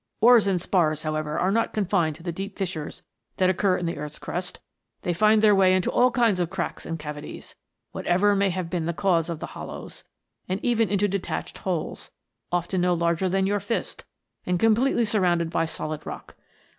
"Ores 0.21 0.47
and 0.47 0.59
spars, 0.59 1.03
however, 1.03 1.37
are 1.37 1.51
not 1.51 1.73
confined 1.75 2.15
to 2.15 2.23
the 2.23 2.31
deep 2.31 2.57
fissures 2.57 3.03
that 3.37 3.51
occur 3.51 3.77
in 3.77 3.85
the 3.85 3.97
earth's 3.99 4.17
crust. 4.17 4.59
They 5.03 5.13
find 5.13 5.43
their 5.43 5.53
way 5.53 5.75
into 5.75 5.91
all 5.91 6.09
kinds 6.09 6.39
of 6.39 6.49
cracks 6.49 6.87
and 6.87 6.97
cavities, 6.97 7.53
whatever 7.91 8.35
may 8.35 8.49
have 8.49 8.67
been 8.67 8.87
the 8.87 8.95
cause 8.95 9.29
of 9.29 9.37
the 9.39 9.45
hollows, 9.53 10.03
and 10.49 10.59
even 10.65 10.89
into 10.89 11.07
detached 11.07 11.59
holes, 11.59 12.09
often 12.51 12.81
no 12.81 12.95
larger 12.95 13.29
than 13.29 13.45
your 13.45 13.59
fist, 13.59 14.05
and 14.43 14.59
completely 14.59 15.05
surrounded 15.05 15.51
by 15.51 15.65
solid 15.67 16.03
rock. 16.03 16.33